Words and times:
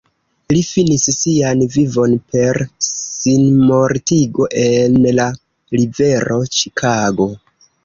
Li 0.55 0.61
finis 0.67 1.03
sian 1.17 1.61
vivon 1.75 2.15
per 2.37 2.59
sinmortigo 2.87 4.49
en 4.65 4.99
la 5.21 5.29
Rivero 5.79 6.43
Ĉikago. 6.59 7.33